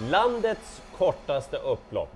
[0.00, 2.08] Landets kortaste upplopp,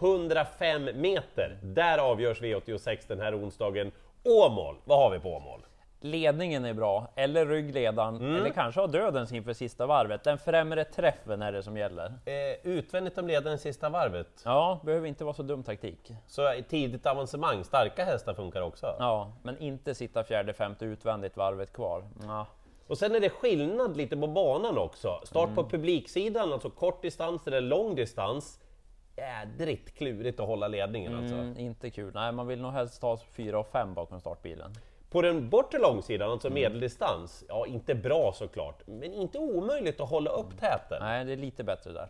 [0.00, 1.58] 105 meter.
[1.62, 3.92] Där avgörs V86 den här onsdagen.
[4.24, 5.60] Åmål, vad har vi på Åmål?
[6.00, 8.36] Ledningen är bra, eller ryggledaren, Mm.
[8.36, 10.24] eller kanske har dödens inför sista varvet.
[10.24, 12.06] Den främre träffen är det som gäller.
[12.06, 12.32] Eh,
[12.72, 14.28] utvändigt om ledaren sista varvet.
[14.44, 16.12] Ja, behöver inte vara så dum taktik.
[16.26, 18.86] Så tidigt avancemang, starka hästar funkar också.
[18.98, 22.04] Ja, men inte sitta fjärde, femte utvändigt varvet kvar.
[22.26, 22.46] Ja.
[22.86, 25.20] Och sen är det skillnad lite på banan också.
[25.24, 25.54] Start Mm.
[25.56, 28.60] på publiksidan, alltså kort distans eller lång distans.
[29.16, 31.34] Jädrigt klurigt att hålla ledningen alltså.
[31.34, 32.12] Mm, inte kul.
[32.14, 34.70] Nej, man vill nog helst ta fyra och fem bakom startbilen.
[35.10, 36.62] På den bortre långsidan, alltså Mm.
[36.62, 40.98] medeldistans, ja inte bra såklart, men inte omöjligt att hålla upp täten.
[41.00, 42.08] Nej, det är lite bättre där.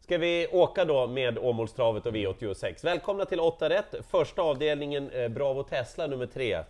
[0.00, 2.84] Ska vi åka då med Åmålstravet och V86?
[2.84, 6.64] Välkomna till 8 rätt, första avdelningen eh, Bravo Tesla nummer 3.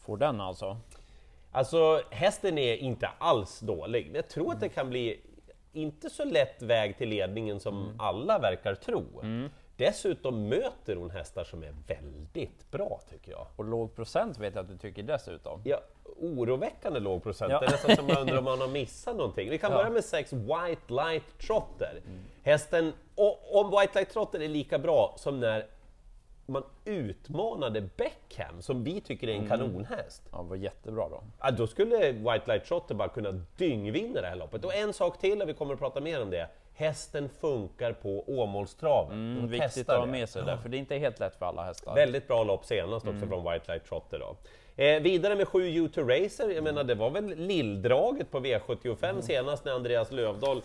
[0.00, 0.76] Får den alltså.
[1.52, 5.20] Alltså hästen är inte alls dålig, jag tror att det kan bli
[5.72, 9.04] inte så lätt väg till ledningen som alla verkar tro.
[9.76, 13.46] Dessutom möter hon hästar som är väldigt bra tycker jag.
[13.56, 15.60] Och låg procent vet jag att du tycker dessutom.
[15.64, 15.80] Ja,
[16.20, 17.52] oroväckande låg procent.
[17.52, 17.60] Ja.
[17.60, 19.50] Det är nästan som man undrar om man har missat någonting.
[19.50, 19.76] Vi kan Ja.
[19.76, 22.00] börja med 6 White Light Trotter.
[22.42, 25.66] Hästen, och, om White Light Trotter är lika bra som när
[26.46, 30.22] man utmanade Beckham, som vi tycker är en kanonhäst.
[30.32, 31.22] Ja, var jättebra då.
[31.40, 34.64] Ja, då skulle White Light Trotter bara kunna dyngvinna det här loppet.
[34.64, 36.48] Och en sak till, och vi kommer att prata mer om det.
[36.74, 39.36] Hästen funkar på Åmålstraven.
[39.36, 41.64] Mm, viktigt att ha med sig det, för det är inte helt lätt för alla
[41.64, 41.94] hästar.
[41.94, 44.36] Väldigt bra lopp senast också från White Light Trotter då.
[44.76, 49.64] Eh, vidare med 7 U2 Racer, jag menar det var väl lilldraget på V75 senast
[49.64, 50.62] när Andreas Lövdahl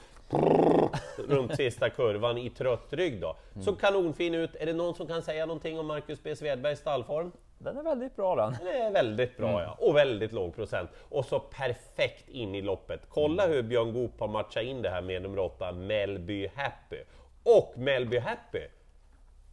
[1.17, 3.35] runt sista kurvan i trött rygg då.
[3.61, 4.55] Så kanonfin ut.
[4.55, 7.31] Är det någon som kan säga någonting om Marcus B Svedbergs stallform?
[7.59, 8.55] Den är väldigt bra den.
[8.59, 10.89] Den är väldigt bra ja, och väldigt låg procent.
[11.09, 13.01] Och så perfekt in i loppet.
[13.09, 17.03] Kolla hur Björn Goop har matchat in det här med nummer 8, Melby Happy.
[17.43, 18.61] Och Melby Happy,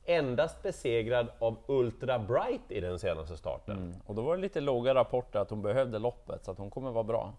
[0.04, 3.94] endast besegrad av Ultra Bright i den senaste starten.
[4.06, 6.90] Och då var det lite låga rapporter att hon behövde loppet, så att hon kommer
[6.90, 7.32] vara bra.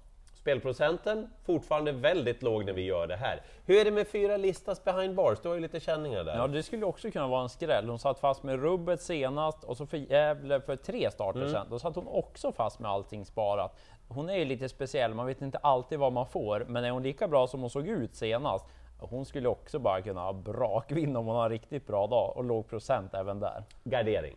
[0.46, 3.42] Spelprocenten fortfarande väldigt låg när vi gör det här.
[3.66, 5.40] Hur är det med fyra listas behind bars?
[5.42, 6.38] Du har ju lite känningar där.
[6.38, 7.90] Ja, det skulle också kunna vara en skräll.
[7.90, 11.52] Hon satt fast med rubbet senast och så för Gävle för tre starter Mm.
[11.52, 11.68] sen.
[11.70, 13.80] Då satt hon också fast med allting sparat.
[14.08, 17.04] Hon är ju lite speciell, man vet inte alltid vad man får, men är hon
[17.04, 18.66] lika bra som hon såg ut senast,
[19.00, 22.70] hon skulle också bara kunna brakvinna om hon har en riktigt bra dag och låg
[22.70, 23.64] procent även där.
[23.84, 24.36] Gardering.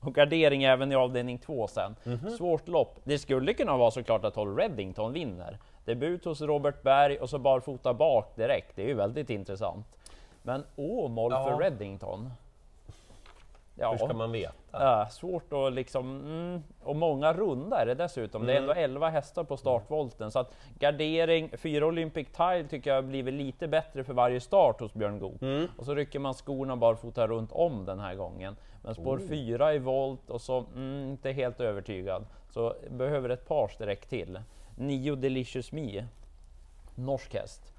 [0.00, 1.96] Och gardering även i avdelning 2 sen.
[2.04, 2.30] Mhm.
[2.30, 2.98] Svårt lopp.
[3.04, 5.58] Det skulle kunna vara såklart att 12 Reddington vinner.
[5.84, 8.76] Debut hos Robert Berg och så barfota bak direkt.
[8.76, 9.86] Det är ju väldigt intressant.
[10.42, 11.44] Men Åmål Ja.
[11.44, 12.30] för Reddington?
[13.74, 14.54] Ja, Hur ska man veta?
[14.72, 16.20] ja, svårt att liksom...
[16.20, 18.46] Mm, och många runda är det dessutom.
[18.46, 18.70] Det är Mm.
[18.70, 20.30] ändå 11 hästar på startvolten.
[20.30, 24.94] Så att gardering, fyra Olympic Tile tycker jag blivit lite bättre för varje start hos
[24.94, 25.42] Björn Goop.
[25.42, 25.66] Mm.
[25.78, 28.56] Och så rycker man skorna barfota runt om den här gången.
[28.82, 29.28] Men spår Oh.
[29.28, 32.26] fyra i volt och så mm, inte helt övertygad.
[32.50, 34.40] Så behöver ett par streck till.
[34.76, 36.06] Nio Delicious Me.
[36.94, 37.74] Norsk häst.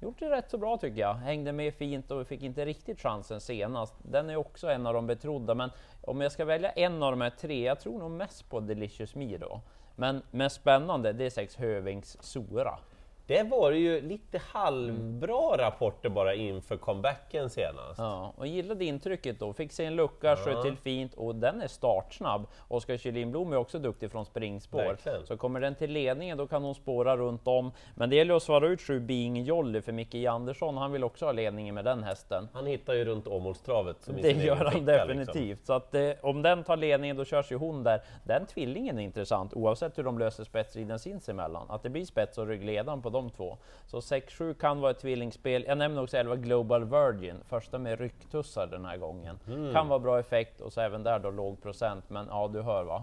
[0.00, 1.14] Gjort det rätt så bra tycker jag.
[1.14, 3.94] Hängde med fint och fick inte riktigt chansen senast.
[4.02, 5.70] Den är också en av de betrodda, men
[6.00, 9.14] om jag ska välja en av de här tre, jag tror nog mest på Delicious
[9.14, 9.60] Me då.
[9.96, 12.78] Men mest spännande, det är sex Hövings Sora.
[13.26, 17.98] Det var ju lite halvbra rapporter bara inför comebacken senast.
[17.98, 19.52] Ja, och gillade intrycket då.
[19.52, 22.46] Fick sig en lucka, sköt till fint och den är startsnabb.
[22.68, 24.78] Oskar Kyllinblom är också duktig från springspår.
[24.78, 25.26] Verkligen.
[25.26, 27.72] Så kommer den till ledningen då kan hon spåra runt om.
[27.94, 30.76] Men det gäller att svara ut sju Being Jolly för Micke Andersson.
[30.76, 32.48] Han vill också ha ledningen med den hästen.
[32.52, 35.36] Han hittar ju runt Åmålstravet Det gör han ficka, definitivt.
[35.36, 35.66] Liksom.
[35.66, 38.02] Så att eh, om den tar ledningen då körs ju hon där.
[38.24, 41.66] Den tvillingen är intressant oavsett hur de löser spetsriden sinsemellan.
[41.68, 43.58] Att det blir spets och ryggledaren på de två.
[43.86, 45.64] Så 6-7 kan vara ett tvillingspel.
[45.68, 49.38] Jag nämner också 11 Global Virgin, första med rycktussar den här gången.
[49.46, 49.72] Mm.
[49.72, 52.10] Kan vara bra effekt och så även där då låg procent.
[52.10, 53.02] Men ja, du hör va?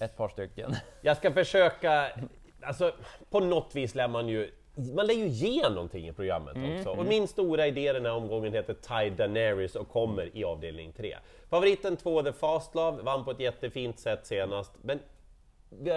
[0.00, 0.74] Ett par stycken.
[1.00, 2.08] Jag ska försöka,
[2.62, 2.92] alltså
[3.30, 4.50] på något vis lär man ju
[4.94, 6.90] man lär ju ge någonting i programmet Mm, också.
[6.90, 11.16] Och min stora idé den här omgången heter Ty Daenerys och kommer i avdelning 3.
[11.50, 14.72] Favoriten 2, The Fast Love, vann på ett jättefint sätt senast.
[14.82, 14.98] Men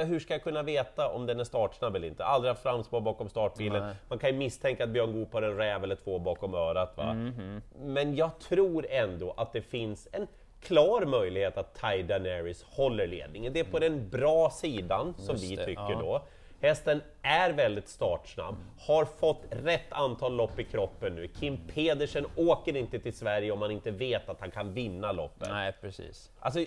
[0.05, 2.25] hur ska jag kunna veta om den är startsnabb eller inte?
[2.25, 3.85] Aldrig haft framspår bakom startbilen.
[3.85, 3.95] Nej.
[4.09, 6.97] Man kan ju misstänka att Björn Goop har en räv eller två bakom örat.
[6.97, 7.13] Va?
[7.13, 7.61] Mhm.
[7.79, 10.27] Men jag tror ändå att det finns en
[10.61, 13.53] klar möjlighet att Ty Daenerys håller ledningen.
[13.53, 15.99] Det är på den bra sidan, som Just vi det, tycker ja.
[15.99, 16.21] då.
[16.61, 21.27] Hästen är väldigt startsnabb, har fått rätt antal lopp i kroppen nu.
[21.27, 25.49] Kim Pedersen åker inte till Sverige om man inte vet att han kan vinna loppet.
[25.49, 26.31] Nej, precis.
[26.39, 26.65] Alltså,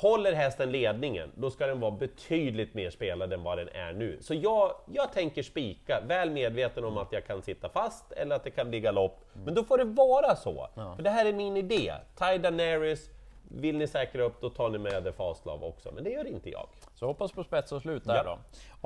[0.00, 4.18] Håller hästen ledningen, då ska den vara betydligt mer spelad än vad den är nu.
[4.20, 8.44] Så jag, jag tänker spika, väl medveten om att jag kan sitta fast eller att
[8.44, 9.20] det kan bli galopp.
[9.32, 10.68] Men då får det vara så.
[10.96, 11.92] För det här är min idé.
[12.18, 13.10] Ty Daenerys,
[13.48, 15.92] vill ni säkra upp, då tar ni med The Fastlav också.
[15.92, 16.66] Men det gör inte jag.
[16.94, 18.22] Så hoppas på spets och slut där Ja.
[18.24, 18.38] då.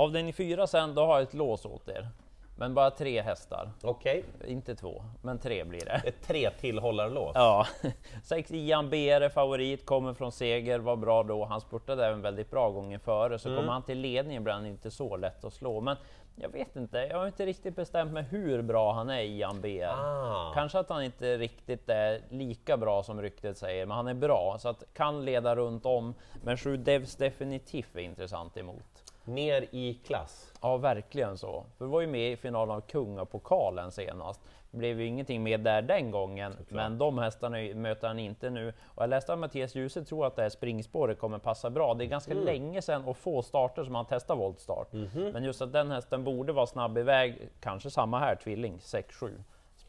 [0.02, 2.08] Avdelning fyra sen, då har jag ett lås åt er.
[2.56, 3.70] Men bara tre hästar.
[3.82, 6.02] Okej, Inte två, men tre blir det.
[6.04, 7.32] ett tre tillhållarlås.
[7.34, 7.66] Ja,
[8.22, 11.44] sex Ian B är favorit, kommer från seger, var bra då.
[11.44, 14.90] Han spurtade även väldigt bra gången före, så kommer han till ledningen blir han inte
[14.90, 15.80] så lätt att slå.
[15.80, 15.96] Men
[16.36, 19.84] jag vet inte, jag har inte riktigt bestämt mig hur bra han är Ian B.
[19.84, 20.52] Ah.
[20.54, 24.56] Kanske att han inte riktigt är lika bra som ryktet säger, men han är bra
[24.58, 26.14] så att kan leda runt om.
[26.42, 29.03] Men sju Devs definitivt är intressant emot.
[29.24, 30.52] Ner i klass.
[30.62, 31.64] Ja, verkligen så.
[31.78, 34.40] För vi var ju med i finalen av Kungapokalen senast.
[34.70, 38.72] Det blev ju ingenting med där den gången, men de hästarna möter han inte nu.
[38.84, 41.94] Och jag läste att Mattias Djuse tror att det här springspåret kommer passa bra.
[41.94, 44.92] Det är ganska länge sedan och få starter som han testar voltstart.
[45.32, 49.30] Men just att den hästen borde vara snabb iväg, kanske samma här, tvilling 6-7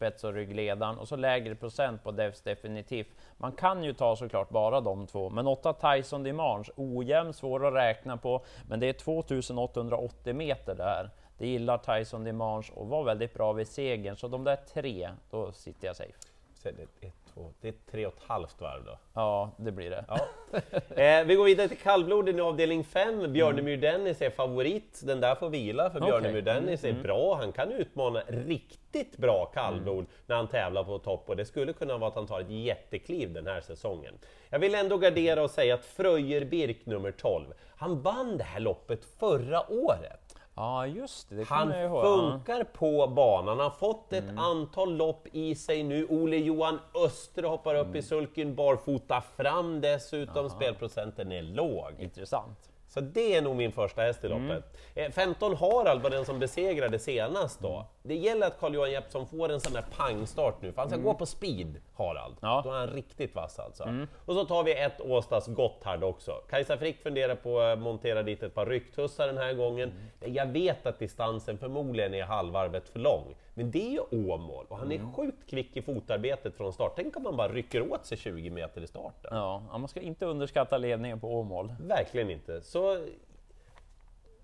[0.06, 3.08] spets och ryggledaren och så lägre procent på Devs definitivt.
[3.38, 7.74] Man kan ju ta såklart bara de två, men 8 Tyson Dimanche, ojämn, svår att
[7.74, 11.10] räkna på, men det är 2880 meter där.
[11.38, 15.52] Det gillar Tyson Dimanche och var väldigt bra vid segern, så de där tre, då
[15.52, 16.20] sitter jag safe.
[16.64, 16.70] Är
[17.02, 18.98] ett, två, det är tre och ett halvt varv då.
[19.14, 20.06] Ja, det blir det.
[20.08, 20.18] Ja.
[20.96, 23.34] Eh, vi går vidare till kallbloden i avdelning 5.
[23.34, 25.02] Björnemyr Dennis är favorit.
[25.04, 26.12] Den där får vila för Okej.
[26.12, 27.36] Björnemyr Dennis är bra.
[27.36, 31.98] Han kan utmana riktigt bra kallblod när han tävlar på topp och det skulle kunna
[31.98, 34.14] vara att han tar ett jättekliv den här säsongen.
[34.50, 37.46] Jag vill ändå gardera och säga att Fröjer Birk nummer 12,
[37.78, 40.25] han vann det här loppet förra året.
[40.58, 41.72] Ja, just det, det Han
[42.02, 44.38] funkar på banan, han har fått ett Mm.
[44.38, 46.06] antal lopp i sig nu.
[46.10, 47.96] Ole Johan Östre hoppar upp Mm.
[47.96, 51.92] i sulken barfota fram dessutom, spelprocenten är låg.
[52.00, 52.70] Intressant.
[52.88, 54.48] Så det är nog min första häst i Mm.
[54.48, 54.78] loppet.
[54.96, 57.86] Eh, 15 Harald var den som besegrade senast då.
[58.06, 58.18] Mm.
[58.22, 61.14] Det gäller att Carl-Johan Jeppsson får en sån där pangstart nu, för han ska gå
[61.14, 62.32] på speed, Harald.
[62.32, 62.38] Mm.
[62.42, 62.54] Ja.
[62.54, 62.64] Mm.
[62.64, 64.06] Då är han riktigt vass alltså.
[64.26, 66.32] Och så tar vi ett Åstas Gotthard också.
[66.50, 69.92] Kajsa Frick funderar på att montera dit ett par rycktussar den här gången.
[70.22, 70.36] Mm.
[70.36, 74.78] Jag vet att distansen förmodligen är halvvarvet för lång, men det är ju Åmål och
[74.78, 75.08] han Mm.
[75.08, 76.94] är sjukt kvick i fotarbetet från start.
[76.96, 79.38] Tänk om man bara rycker åt sig 20 meter i starten.
[79.38, 81.74] Ja, man ska inte underskatta ledningen på Åmål.
[81.80, 82.62] Verkligen inte.
[82.62, 83.06] Så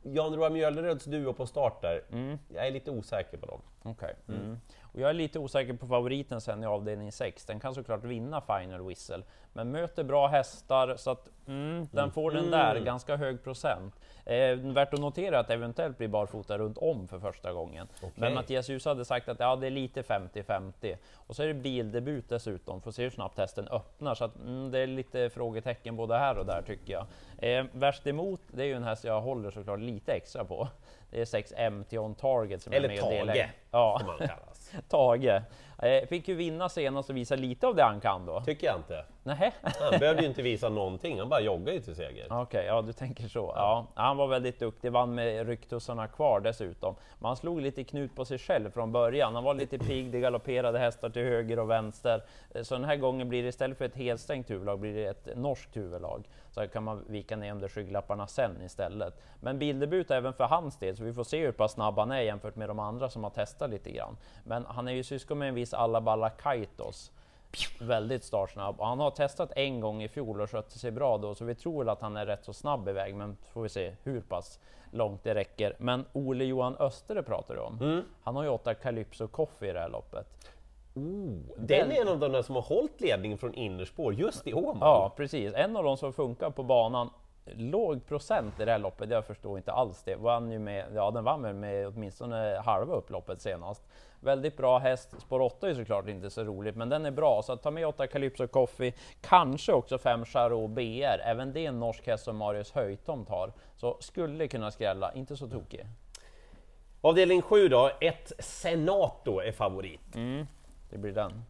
[0.03, 2.37] Jan Roar Mjölneröds duo på start där, Mm.
[2.53, 3.61] jag är lite osäker på dem.
[3.83, 4.15] Okej.
[4.27, 4.57] Mm.
[4.93, 7.45] Och jag är lite osäker på favoriten sen i avdelning 6.
[7.45, 9.23] Den kan såklart vinna Final Whistle,
[9.53, 13.95] men möter bra hästar så att mm, den får den där, ganska hög procent.
[14.25, 17.87] Eh, värt att notera att eventuellt blir barfota runt om för första gången.
[18.15, 20.97] Men Mattias Djuse hade sagt att ja, det är lite 50-50.
[21.15, 24.15] Och så är det bildebut dessutom, får se hur snabbt hästen öppnar.
[24.15, 27.05] Så att, mm, det är lite frågetecken både här och där tycker jag.
[27.37, 30.67] Eh, värst emot, det är ju en häst jag håller såklart lite extra på.
[31.11, 33.51] Det är 6 MT on target som Eller är med och delar Tage.
[33.71, 34.01] Ja.
[34.89, 35.41] Tage.
[35.81, 38.41] Eh, fick ju vinna senast och visa lite av det han kan då.
[38.41, 39.05] Tycker jag inte.
[39.23, 39.51] Nähä?
[39.61, 42.27] Han behövde ju inte visa någonting, han bara joggade ju till seger.
[42.29, 43.53] Okej, ja du tänker så.
[43.55, 46.95] Ja, han var väldigt duktig, vann med rycktussarna kvar dessutom.
[47.19, 49.35] Men han slog lite knut på sig själv från början.
[49.35, 52.23] Han var lite pigg, det galopperade hästar till höger och vänster.
[52.55, 55.37] Eh, Så den här gången blir det istället för ett helstängt huvudlag blir det ett
[55.37, 56.23] norskt huvudlag.
[56.51, 59.21] Så kan man vika ner under skygglapparna sen istället.
[59.39, 62.21] Men bildebut även för hans del, så vi får se hur pass snabb han är
[62.21, 64.17] jämfört med de andra som har testat lite grann.
[64.43, 67.11] Men han är ju syskon med en viss Alaballa Kaitos.
[67.81, 71.35] Väldigt startsnabb och han har testat en gång i fjol och skötte sig bra då,
[71.35, 73.93] så vi tror väl att han är rätt så snabb iväg, men får vi se
[74.03, 74.59] hur pass
[74.91, 75.75] långt det räcker.
[75.77, 78.03] Men Ole Johan Östere pratar du om.
[78.23, 80.27] Han har ju åtta Calypso Coffee i det här loppet.
[81.57, 84.77] Den är en av de där som har hållit ledningen från innerspår just i Åmål.
[84.81, 85.53] Ja, precis.
[85.53, 87.09] En av de som funkar på banan.
[87.55, 90.15] Låg procent i det här loppet, jag förstår inte alls det.
[90.15, 93.83] Vann ju med, ja, den vann med, med åtminstone halva upploppet senast.
[94.19, 95.15] Väldigt bra häst.
[95.21, 97.41] Spår 8 är såklart inte så roligt, men den är bra.
[97.43, 101.19] Så att ta med 8 Calypso Coffee, kanske också 5 Charot BR.
[101.25, 103.53] Även det är en norsk häst som Marius Höjtom tar.
[103.75, 105.85] Så skulle kunna skrälla, inte så tokig.
[107.01, 110.15] Avdelning 7 då, ett Senato är favorit.
[110.15, 110.47] Mm.
[110.89, 111.43] Det blir den.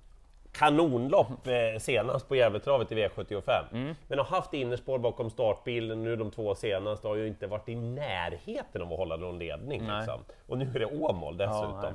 [0.51, 3.63] Kanonlopp eh, senast på Gävletravet i V75.
[4.08, 7.75] Men har haft innerspår bakom startbilen nu de två senaste har ju inte varit i
[7.75, 9.81] närheten av att hålla någon ledning.
[9.98, 10.20] Liksom.
[10.48, 11.93] Och nu är det Åmål dessutom.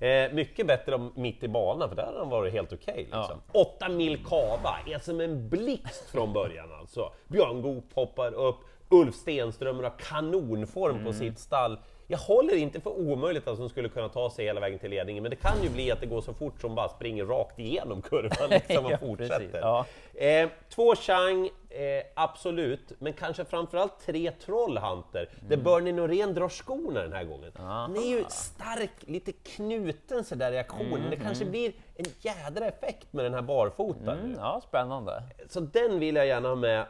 [0.00, 2.96] eh, mycket bättre om mitt i banan för där har han varit helt okej.
[2.96, 3.40] liksom.
[3.52, 7.12] Åtta mil kava är som en blixt från början alltså.
[7.28, 8.56] Björn Goop hoppar upp,
[8.88, 11.78] Ulf Stenström har kanonform på sitt stall.
[12.12, 15.22] Jag håller inte för omöjligt att de skulle kunna ta sig hela vägen till ledningen,
[15.22, 18.02] men det kan ju bli att det går så fort som bara springer rakt igenom
[18.02, 19.60] kurvan liksom och fortsätter.
[19.60, 19.86] Ja.
[20.14, 27.02] Eh, två Chang, eh, absolut, men kanske framförallt tre Trollhunter, där Bernie Norén drar skorna
[27.02, 27.52] den här gången.
[27.54, 33.12] Han är ju stark, lite knuten sådär i aktionen, det kanske blir en jädra effekt
[33.12, 34.12] med den här barfota.
[34.12, 35.22] Mm, ja, spännande.
[35.48, 36.86] Så den vill jag gärna ha med.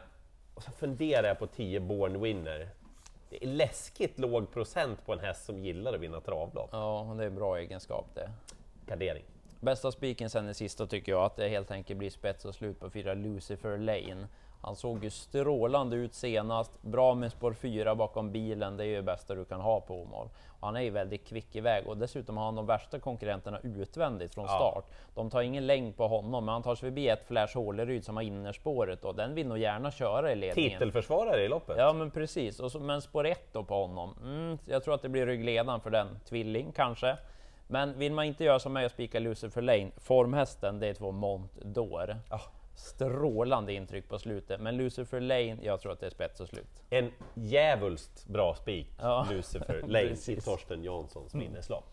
[0.53, 2.69] Och så funderar jag på 10 Born Winner.
[3.41, 6.69] Läskigt låg procent på en häst som gillar att vinna travlopp.
[6.71, 8.31] Ja, det är en bra egenskap det.
[8.87, 9.23] Gardering.
[9.59, 12.79] Bästa spiken sen i sista tycker jag att det helt enkelt blir spets och slut
[12.79, 14.27] på fyra Lucifer Lane.
[14.63, 18.95] Han såg ju strålande ut senast, bra med spår 4 bakom bilen, det är ju
[18.95, 20.29] det bästa du kan ha på Åmål.
[20.61, 24.45] Han är ju väldigt kvick iväg och dessutom har han de värsta konkurrenterna utvändigt från
[24.45, 24.49] Ja.
[24.55, 24.85] start.
[25.15, 28.15] De tar ingen längd på honom, men han tar sig förbi ett Flash Håleryd som
[28.17, 30.71] har innerspåret och den vill nog gärna köra i ledningen.
[30.71, 31.75] Titelförsvarare i loppet.
[31.77, 34.15] Ja men precis, och så, men spår 1 då på honom.
[34.23, 37.17] Mm, jag tror att det blir ryggledaren för den, tvilling kanske.
[37.67, 41.11] Men vill man inte göra som mig och spika Lucifer Lane, formhästen det är två
[41.11, 42.15] Mont d'Or.
[42.29, 42.41] Ja.
[42.75, 46.83] Strålande intryck på slutet, men Lucifer Lane, jag tror att det är spets och slut.
[46.89, 49.27] En djävulskt bra spik, Ja.
[49.31, 50.41] Lucifer Lane i.
[50.41, 51.83] Torsten Janssons minneslag.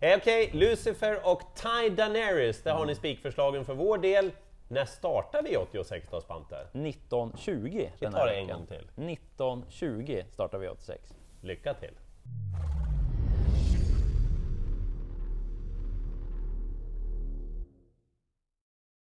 [0.00, 4.30] Eh, Okej, Lucifer och Ty Daenerys, där har ni spikförslagen för vår del.
[4.68, 6.56] När startar vi 86 då, Spante?
[6.72, 8.88] 1920 den tar det en gång till.
[9.10, 11.14] 1920 startar vi 86.
[11.42, 11.94] Lycka till!